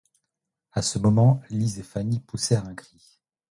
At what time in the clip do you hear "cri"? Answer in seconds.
2.73-3.19